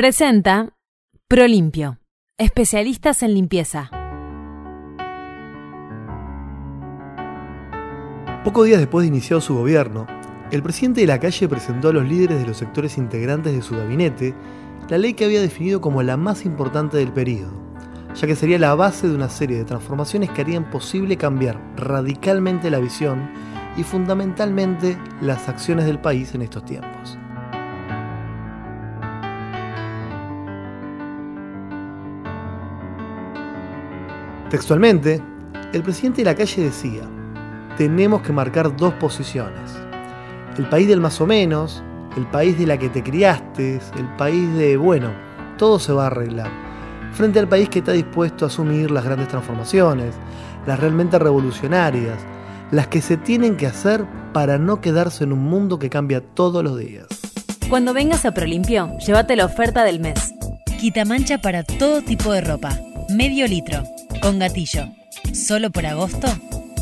[0.00, 0.70] Presenta
[1.28, 1.98] Prolimpio,
[2.38, 3.90] especialistas en limpieza.
[8.42, 10.06] Pocos días después de iniciado su gobierno,
[10.52, 13.76] el presidente de la calle presentó a los líderes de los sectores integrantes de su
[13.76, 14.34] gabinete
[14.88, 17.52] la ley que había definido como la más importante del periodo,
[18.14, 22.70] ya que sería la base de una serie de transformaciones que harían posible cambiar radicalmente
[22.70, 23.30] la visión
[23.76, 27.18] y fundamentalmente las acciones del país en estos tiempos.
[34.50, 35.22] Textualmente,
[35.72, 37.02] el presidente de la calle decía,
[37.76, 39.70] tenemos que marcar dos posiciones.
[40.58, 41.84] El país del más o menos,
[42.16, 45.12] el país de la que te criaste, el país de, bueno,
[45.56, 46.50] todo se va a arreglar,
[47.12, 50.16] frente al país que está dispuesto a asumir las grandes transformaciones,
[50.66, 52.18] las realmente revolucionarias,
[52.72, 56.64] las que se tienen que hacer para no quedarse en un mundo que cambia todos
[56.64, 57.06] los días.
[57.68, 60.34] Cuando vengas a Prolimpio, llévate la oferta del mes.
[60.80, 62.76] Quita mancha para todo tipo de ropa.
[63.14, 63.84] Medio litro.
[64.20, 64.84] Con gatillo.
[65.32, 66.26] Solo por agosto,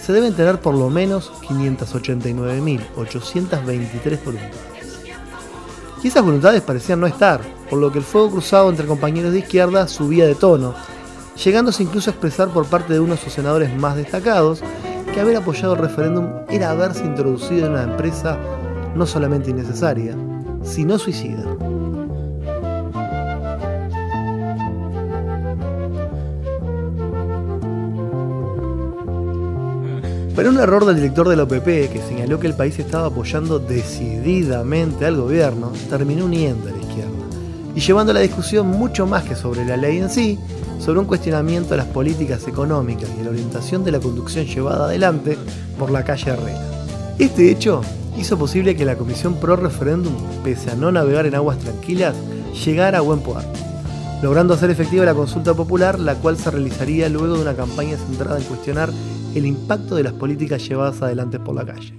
[0.00, 4.71] se deben tener por lo menos 589.823 voluntades.
[6.02, 7.40] Y esas voluntades parecían no estar,
[7.70, 10.74] por lo que el fuego cruzado entre compañeros de izquierda subía de tono,
[11.42, 14.62] llegándose incluso a expresar por parte de uno de sus senadores más destacados
[15.14, 18.38] que haber apoyado el referéndum era haberse introducido en una empresa
[18.96, 20.16] no solamente innecesaria,
[20.62, 21.44] sino suicida.
[30.34, 33.58] Pero un error del director de la OPP, que señaló que el país estaba apoyando
[33.58, 36.92] decididamente al gobierno, terminó uniendo a la izquierda
[37.74, 40.38] y llevando la discusión mucho más que sobre la ley en sí,
[40.78, 44.86] sobre un cuestionamiento a las políticas económicas y a la orientación de la conducción llevada
[44.86, 45.38] adelante
[45.78, 46.60] por la calle Herrera.
[47.18, 47.82] Este hecho
[48.18, 52.14] hizo posible que la Comisión Pro Referéndum, pese a no navegar en aguas tranquilas,
[52.64, 53.58] llegara a buen puerto,
[54.22, 58.38] logrando hacer efectiva la consulta popular, la cual se realizaría luego de una campaña centrada
[58.38, 58.90] en cuestionar
[59.34, 61.98] el impacto de las políticas llevadas adelante por la calle.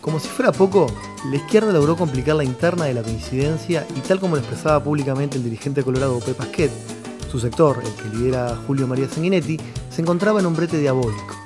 [0.00, 0.86] Como si fuera poco,
[1.30, 5.36] la izquierda logró complicar la interna de la coincidencia y tal como lo expresaba públicamente
[5.36, 6.97] el dirigente colorado Pepe Pasquet,
[7.30, 9.58] su sector, el que lidera Julio María Sanguinetti,
[9.90, 11.36] se encontraba en un brete diabólico,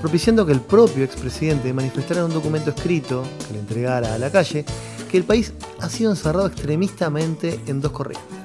[0.00, 4.64] propiciando que el propio expresidente manifestara un documento escrito que le entregara a la calle
[5.10, 8.38] que el país ha sido encerrado extremistamente en dos corrientes.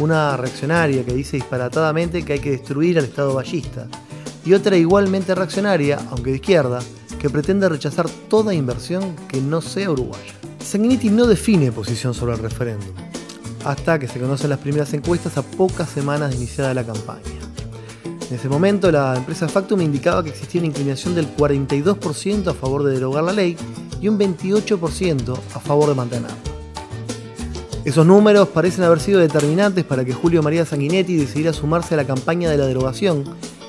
[0.00, 3.86] Una reaccionaria que dice disparatadamente que hay que destruir al Estado ballista,
[4.44, 6.80] y otra igualmente reaccionaria, aunque de izquierda,
[7.18, 10.34] que pretende rechazar toda inversión que no sea uruguaya.
[10.62, 12.94] Sanguinetti no define posición sobre el referéndum,
[13.64, 17.22] hasta que se conocen las primeras encuestas a pocas semanas de iniciada la campaña.
[18.30, 22.82] En ese momento la empresa Factum indicaba que existía una inclinación del 42% a favor
[22.84, 23.56] de derogar la ley
[24.00, 26.36] y un 28% a favor de mantenerla.
[27.84, 32.06] Esos números parecen haber sido determinantes para que Julio María Sanguinetti decidiera sumarse a la
[32.06, 33.24] campaña de la derogación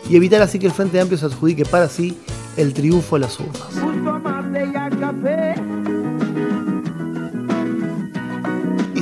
[0.10, 2.18] y evitar así que el Frente Amplio se adjudique para sí
[2.56, 4.15] el triunfo a las urnas.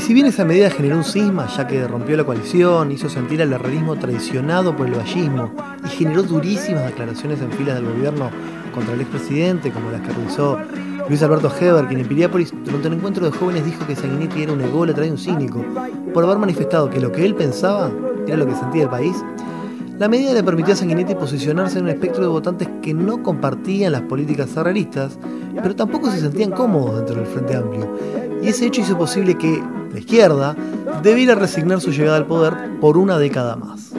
[0.03, 3.53] Si bien esa medida generó un cisma, ya que rompió la coalición, hizo sentir al
[3.53, 5.53] herrerismo traicionado por el vallismo
[5.85, 8.29] y generó durísimas declaraciones en filas del gobierno
[8.73, 10.59] contra el expresidente, como las que realizó
[11.07, 14.51] Luis Alberto Heber, quien en Piriápolis, durante un encuentro de jóvenes, dijo que Sanguinetti era
[14.51, 15.63] un ególatra y un cínico,
[16.13, 17.89] por haber manifestado que lo que él pensaba
[18.27, 19.15] era lo que sentía el país.
[19.99, 23.93] La medida le permitió a Sanguinetti posicionarse en un espectro de votantes que no compartían
[23.93, 25.17] las políticas sarreristas,
[25.55, 27.95] pero tampoco se sentían cómodos dentro del Frente Amplio.
[28.41, 29.63] Y ese hecho hizo posible que
[29.93, 30.55] la izquierda
[31.01, 33.91] debiera resignar su llegada al poder por una década más.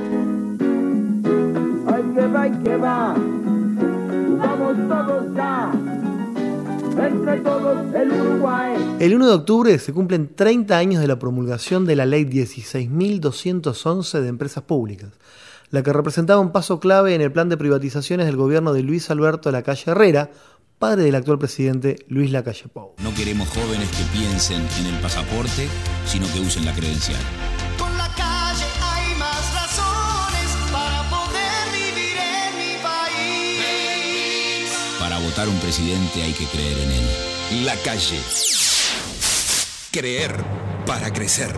[9.00, 14.20] el 1 de octubre se cumplen 30 años de la promulgación de la Ley 16.211
[14.20, 15.10] de Empresas Públicas,
[15.70, 19.10] la que representaba un paso clave en el plan de privatizaciones del gobierno de Luis
[19.10, 20.30] Alberto Lacalle Herrera,
[20.84, 22.94] padre del actual presidente Luis Lacalle Pou.
[22.98, 25.66] No queremos jóvenes que piensen en el pasaporte,
[26.04, 27.22] sino que usen la credencial.
[27.78, 34.68] Con la calle hay más razones para poder vivir en mi país.
[34.98, 37.64] Para votar un presidente hay que creer en él.
[37.64, 38.20] La calle.
[39.90, 40.36] Creer
[40.84, 41.54] para crecer.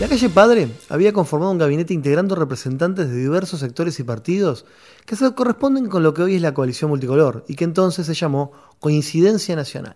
[0.00, 4.66] La calle Padre había conformado un gabinete integrando representantes de diversos sectores y partidos
[5.06, 8.14] que se corresponden con lo que hoy es la coalición multicolor y que entonces se
[8.14, 8.50] llamó
[8.80, 9.94] Coincidencia Nacional.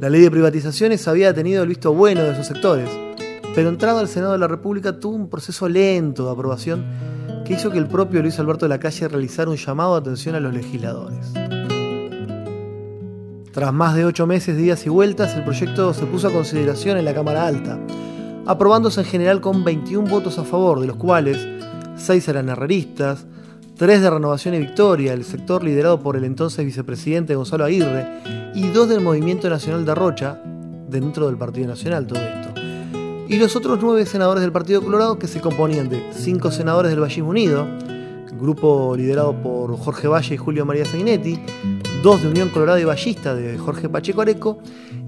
[0.00, 2.90] La ley de privatizaciones había tenido el visto bueno de sus sectores,
[3.54, 6.84] pero entrado al Senado de la República tuvo un proceso lento de aprobación
[7.48, 10.34] que hizo que el propio Luis Alberto de la Calle realizara un llamado de atención
[10.34, 11.32] a los legisladores.
[13.52, 17.06] Tras más de ocho meses, días y vueltas, el proyecto se puso a consideración en
[17.06, 17.78] la Cámara Alta,
[18.44, 21.38] aprobándose en general con 21 votos a favor, de los cuales
[21.96, 23.24] 6 eran herreristas,
[23.78, 28.68] 3 de Renovación y Victoria, el sector liderado por el entonces vicepresidente Gonzalo Aguirre, y
[28.68, 30.38] 2 del Movimiento Nacional de Rocha,
[30.90, 32.47] dentro del Partido Nacional todo esto
[33.28, 37.00] y los otros nueve senadores del Partido Colorado que se componían de cinco senadores del
[37.00, 37.66] Vallismo Unido,
[38.40, 41.38] grupo liderado por Jorge Valle y Julio María Sanguinetti,
[42.02, 44.58] dos de Unión Colorado y Ballista de Jorge Pacheco Areco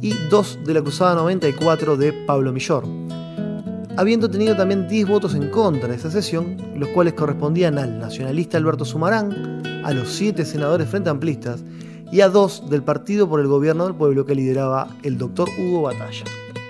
[0.03, 2.85] y dos de la Cruzada 94 de Pablo Millor.
[3.97, 8.59] Habiendo tenido también 10 votos en contra de esa sesión, los cuales correspondían al nacionalista
[8.59, 11.63] Alberto Sumarán, a los siete senadores frente amplistas
[12.13, 15.83] y a dos del Partido por el Gobierno del Pueblo que lideraba el doctor Hugo
[15.83, 16.25] Batalla.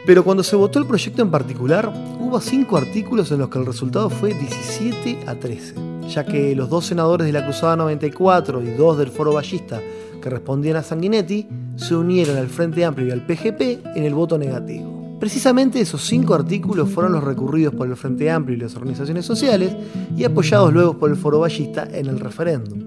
[0.06, 3.67] Pero cuando se votó el proyecto en particular, hubo cinco artículos en los que el
[3.67, 5.75] resultado fue 17 a 13,
[6.08, 9.81] ya que los dos senadores de la Cruzada 94 y dos del Foro Ballista
[10.20, 14.38] que respondían a Sanguinetti se unieron al Frente Amplio y al PGP en el voto
[14.38, 15.19] negativo.
[15.19, 19.75] Precisamente esos cinco artículos fueron los recurridos por el Frente Amplio y las organizaciones sociales
[20.17, 22.85] y apoyados luego por el Foro Ballista en el referéndum.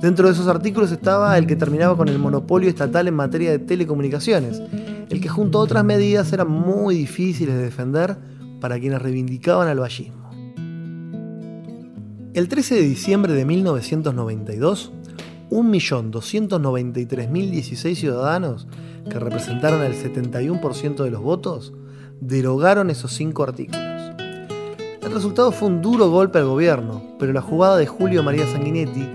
[0.00, 3.58] Dentro de esos artículos estaba el que terminaba con el monopolio estatal en materia de
[3.58, 4.60] telecomunicaciones,
[5.10, 8.16] el que junto a otras medidas eran muy difíciles de defender
[8.60, 10.30] para quienes reivindicaban al vallismo.
[12.34, 14.92] El 13 de diciembre de 1992,
[15.50, 18.66] 1.293.016 ciudadanos,
[19.08, 21.72] que representaron el 71% de los votos,
[22.20, 23.80] derogaron esos cinco artículos.
[25.02, 29.08] El resultado fue un duro golpe al gobierno, pero la jugada de Julio María Sanguinetti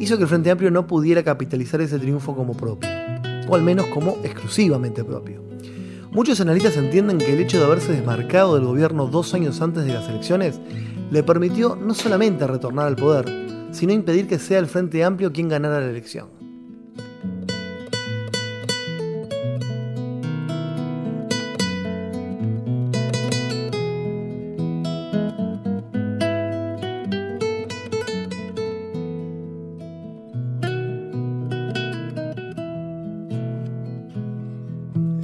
[0.00, 2.88] hizo que el Frente Amplio no pudiera capitalizar ese triunfo como propio
[3.48, 5.42] o al menos como exclusivamente propio.
[6.10, 9.94] Muchos analistas entienden que el hecho de haberse desmarcado del gobierno dos años antes de
[9.94, 10.60] las elecciones
[11.10, 13.26] le permitió no solamente retornar al poder,
[13.72, 16.28] sino impedir que sea el Frente Amplio quien ganara la elección.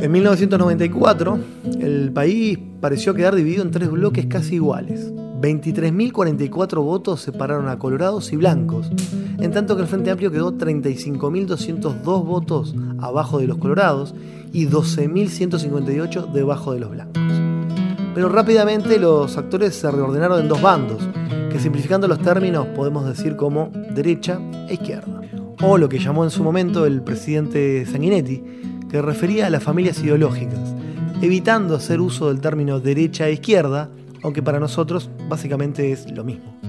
[0.00, 1.38] En 1994,
[1.78, 5.12] el país pareció quedar dividido en tres bloques casi iguales.
[5.12, 8.90] 23.044 votos separaron a colorados y blancos,
[9.38, 14.14] en tanto que el Frente Amplio quedó 35.202 votos abajo de los colorados
[14.54, 17.23] y 12.158 debajo de los blancos.
[18.14, 21.07] Pero rápidamente los actores se reordenaron en dos bandos,
[21.52, 25.21] que simplificando los términos podemos decir como derecha e izquierda,
[25.62, 30.02] o lo que llamó en su momento el presidente Sanguinetti, que refería a las familias
[30.02, 30.75] ideológicas,
[31.23, 33.90] evitando hacer uso del término derecha e izquierda,
[34.23, 36.61] aunque para nosotros básicamente es lo mismo.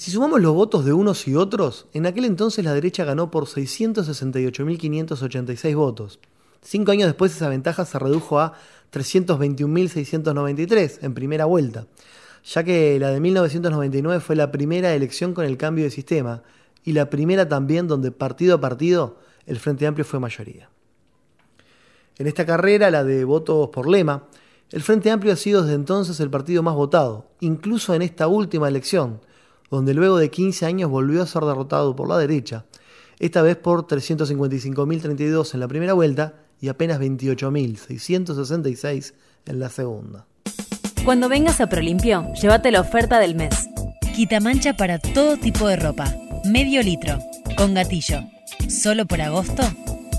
[0.00, 3.44] Si sumamos los votos de unos y otros, en aquel entonces la derecha ganó por
[3.44, 6.18] 668.586 votos.
[6.62, 8.54] Cinco años después esa ventaja se redujo a
[8.92, 11.86] 321.693 en primera vuelta,
[12.44, 16.42] ya que la de 1999 fue la primera elección con el cambio de sistema
[16.84, 20.68] y la primera también donde partido a partido el Frente Amplio fue mayoría.
[22.18, 24.24] En esta carrera, la de votos por lema,
[24.70, 28.68] el Frente Amplio ha sido desde entonces el partido más votado, incluso en esta última
[28.68, 29.20] elección,
[29.70, 32.66] donde luego de 15 años volvió a ser derrotado por la derecha,
[33.18, 39.14] esta vez por 355.032 en la primera vuelta y apenas 28.666
[39.46, 40.26] en la segunda.
[41.10, 43.68] Cuando vengas a Prolimpio, llévate la oferta del mes.
[44.14, 46.14] Quitamancha para todo tipo de ropa.
[46.44, 47.18] Medio litro.
[47.56, 48.20] Con gatillo.
[48.68, 49.64] Solo por agosto,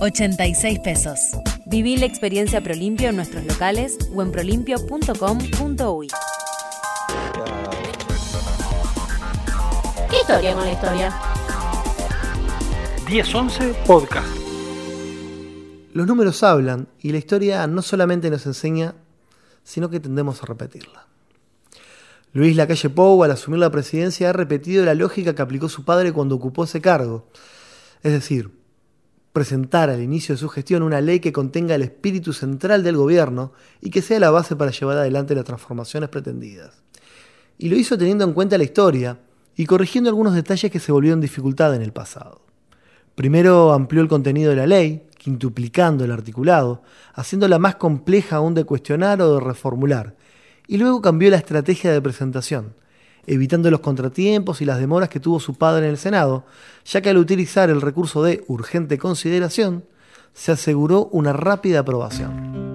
[0.02, 1.18] 86 pesos.
[1.66, 6.08] Viví la experiencia Prolimpio en nuestros locales o en prolimpio.com.uy.
[10.10, 11.16] ¿Qué historia con la historia?
[13.10, 14.28] 1011 Podcast.
[15.94, 18.94] Los números hablan y la historia no solamente nos enseña,
[19.64, 21.08] sino que tendemos a repetirla.
[22.34, 26.14] Luis Lacalle Pou, al asumir la presidencia, ha repetido la lógica que aplicó su padre
[26.14, 27.28] cuando ocupó ese cargo.
[28.04, 28.52] Es decir,
[29.34, 33.52] presentar al inicio de su gestión una ley que contenga el espíritu central del gobierno
[33.82, 36.82] y que sea la base para llevar adelante las transformaciones pretendidas.
[37.58, 39.20] Y lo hizo teniendo en cuenta la historia
[39.56, 42.42] y corrigiendo algunos detalles que se volvieron dificultad en el pasado.
[43.16, 46.82] Primero amplió el contenido de la ley, quintuplicando el articulado,
[47.14, 50.16] haciéndola más compleja aún de cuestionar o de reformular,
[50.68, 52.74] y luego cambió la estrategia de presentación,
[53.28, 56.44] evitando los contratiempos y las demoras que tuvo su padre en el Senado,
[56.86, 59.86] ya que al utilizar el recurso de urgente consideración,
[60.34, 62.72] se aseguró una rápida aprobación.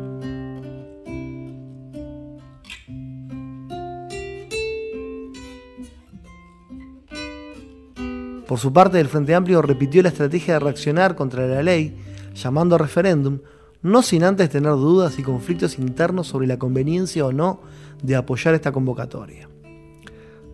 [8.46, 12.05] Por su parte, el Frente Amplio repitió la estrategia de reaccionar contra la ley,
[12.36, 13.40] llamando a referéndum,
[13.82, 17.60] no sin antes tener dudas y conflictos internos sobre la conveniencia o no
[18.02, 19.48] de apoyar esta convocatoria.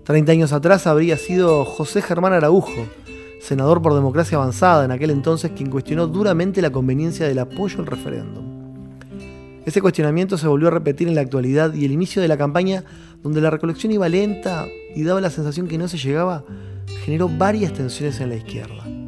[0.04, 2.86] Treinta años atrás habría sido José Germán Araujo,
[3.40, 7.86] senador por democracia avanzada en aquel entonces, quien cuestionó duramente la conveniencia del apoyo al
[7.86, 8.44] referéndum.
[9.64, 12.84] Ese cuestionamiento se volvió a repetir en la actualidad y el inicio de la campaña,
[13.22, 16.44] donde la recolección iba lenta y daba la sensación que no se llegaba,
[17.04, 19.01] generó varias tensiones en la izquierda.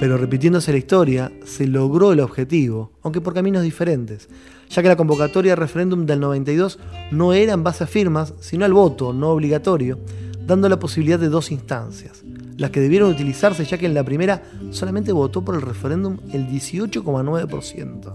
[0.00, 4.28] Pero repitiéndose la historia, se logró el objetivo, aunque por caminos diferentes,
[4.70, 6.78] ya que la convocatoria de referéndum del 92
[7.10, 9.98] no era en base a firmas, sino al voto no obligatorio,
[10.46, 12.24] dando la posibilidad de dos instancias,
[12.56, 16.48] las que debieron utilizarse ya que en la primera solamente votó por el referéndum el
[16.48, 18.12] 18,9%,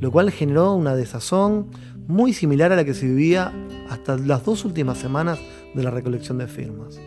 [0.00, 1.66] lo cual generó una desazón
[2.06, 3.52] muy similar a la que se vivía
[3.88, 5.38] hasta las dos últimas semanas
[5.74, 7.00] de la recolección de firmas.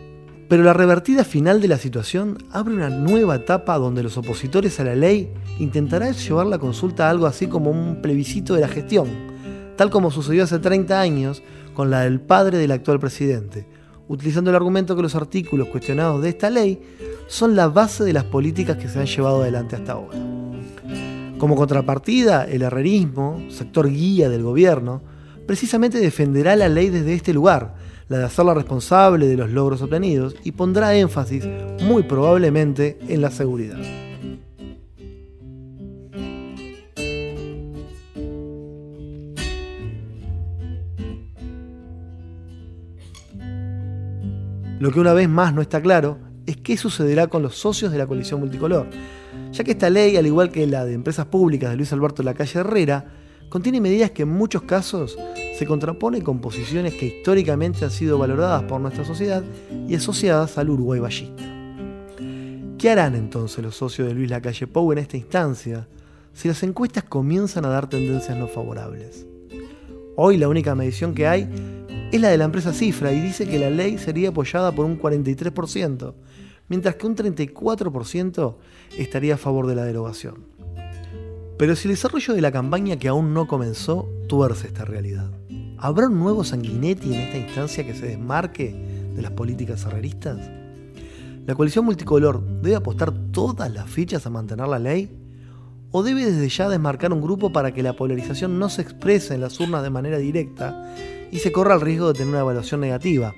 [0.48, 4.84] Pero la revertida final de la situación abre una nueva etapa donde los opositores a
[4.84, 9.08] la ley intentarán llevar la consulta a algo así como un plebiscito de la gestión,
[9.76, 11.42] tal como sucedió hace 30 años
[11.74, 13.66] con la del padre del actual presidente,
[14.06, 16.80] utilizando el argumento que los artículos cuestionados de esta ley
[17.26, 20.16] son la base de las políticas que se han llevado adelante hasta ahora.
[21.38, 25.02] Como contrapartida, el herrerismo, sector guía del gobierno,
[25.44, 27.74] precisamente defenderá la ley desde este lugar,
[28.08, 31.44] la de hacerla responsable de los logros obtenidos y pondrá énfasis,
[31.82, 33.78] muy probablemente, en la seguridad.
[44.78, 47.98] Lo que una vez más no está claro es qué sucederá con los socios de
[47.98, 48.86] la coalición multicolor,
[49.50, 52.60] ya que esta ley, al igual que la de empresas públicas de Luis Alberto Lacalle
[52.60, 53.06] Herrera,
[53.48, 55.18] contiene medidas que en muchos casos
[55.56, 59.42] se contrapone con posiciones que históricamente han sido valoradas por nuestra sociedad
[59.88, 61.42] y asociadas al Uruguay ballista.
[62.76, 65.88] ¿Qué harán entonces los socios de Luis Lacalle Pou en esta instancia
[66.34, 69.26] si las encuestas comienzan a dar tendencias no favorables?
[70.16, 71.48] Hoy la única medición que hay
[72.12, 75.00] es la de la empresa Cifra y dice que la ley sería apoyada por un
[75.00, 76.12] 43%,
[76.68, 78.56] mientras que un 34%
[78.98, 80.44] estaría a favor de la derogación.
[81.56, 85.30] Pero si el desarrollo de la campaña que aún no comenzó tuerce esta realidad,
[85.78, 88.74] ¿habrá un nuevo Sanguinetti en esta instancia que se desmarque
[89.14, 90.38] de las políticas herreristas?
[91.46, 95.16] ¿La coalición multicolor debe apostar todas las fichas a mantener la ley?
[95.92, 99.40] ¿O debe desde ya desmarcar un grupo para que la polarización no se exprese en
[99.40, 100.94] las urnas de manera directa
[101.30, 103.34] y se corra el riesgo de tener una evaluación negativa,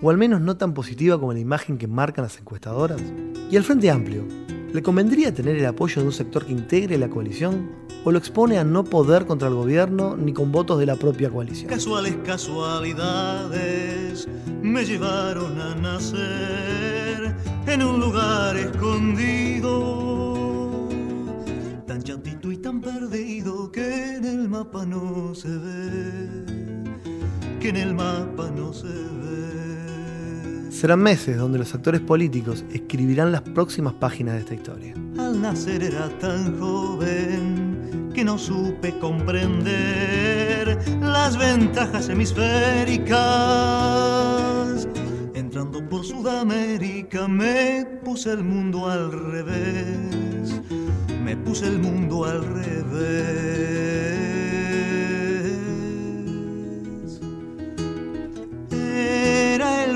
[0.00, 3.02] o al menos no tan positiva como la imagen que marcan las encuestadoras?
[3.50, 4.24] ¿Y el Frente Amplio?
[4.72, 7.68] ¿Le convendría tener el apoyo de un sector que integre la coalición?
[8.04, 11.28] ¿O lo expone a no poder contra el gobierno ni con votos de la propia
[11.28, 11.68] coalición?
[11.68, 14.26] Casuales casualidades
[14.62, 17.36] me llevaron a nacer
[17.66, 19.68] en un lugar escondido,
[21.86, 26.46] tan chatito y tan perdido que en el mapa no se ve.
[27.60, 29.81] que en el mapa no se ve.
[30.82, 34.94] Serán meses donde los actores políticos escribirán las próximas páginas de esta historia.
[35.16, 44.88] Al nacer era tan joven que no supe comprender las ventajas hemisféricas.
[45.34, 50.60] Entrando por Sudamérica me puse el mundo al revés,
[51.24, 53.71] me puse el mundo al revés.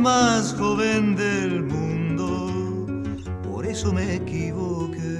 [0.06, 2.28] Más joven del mundo,
[3.42, 5.18] por eso me equivoqué.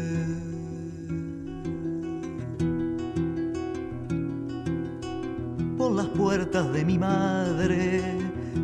[5.77, 8.01] Por las puertas de mi madre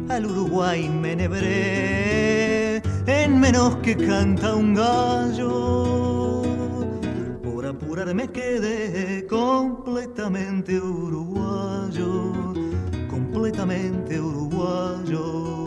[0.08, 2.76] al Uruguay me nebré
[3.06, 6.42] en menos que canta un gallo.
[7.42, 12.32] Por apurarme quedé completamente uruguayo,
[13.10, 15.61] completamente uruguayo.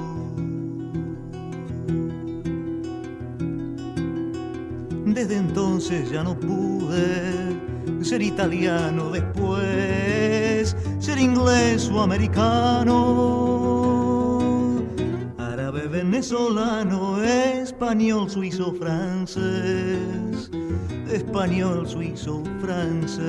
[5.16, 7.56] Desde entonces ya no pude
[8.04, 12.92] ser italiano después, ser inglés o americano,
[15.38, 20.52] árabe, venezolano, español, suizo, francés,
[21.10, 23.24] español, suizo, francés.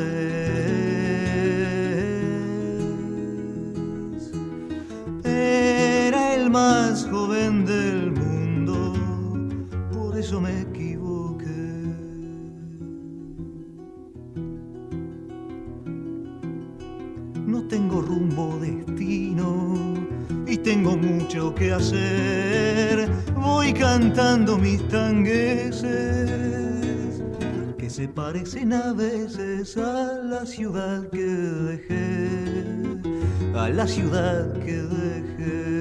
[5.23, 8.93] Era el más joven del mundo,
[9.93, 10.66] por eso me
[18.37, 19.95] destino
[20.47, 23.09] y tengo mucho que hacer.
[23.35, 25.87] Voy cantando mis tangueses
[27.79, 32.29] que se parecen a veces a la ciudad que dejé,
[33.55, 35.77] a la ciudad que dejé.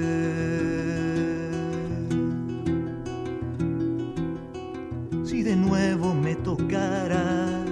[5.26, 7.66] Si de nuevo me tocara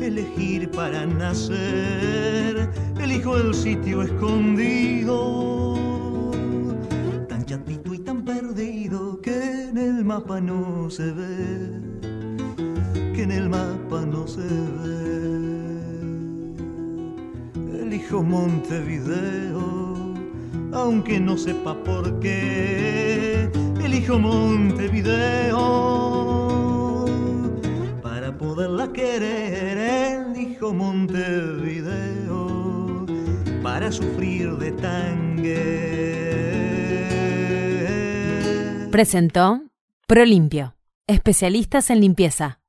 [0.00, 2.70] elegir para nacer,
[3.02, 5.74] elijo el sitio escondido,
[7.28, 11.80] tan chatito y tan perdido que en el mapa no se ve,
[13.14, 15.02] que en el mapa no se ve.
[17.80, 19.84] Elijo Montevideo,
[20.72, 23.50] aunque no sepa por qué,
[23.82, 25.58] elijo Montevideo
[28.02, 29.78] para poderla querer,
[30.28, 32.21] elijo Montevideo
[33.82, 35.58] para sufrir de tangue.
[38.92, 39.62] Presentó
[40.06, 40.76] Prolimpio,
[41.08, 42.61] especialistas en limpieza.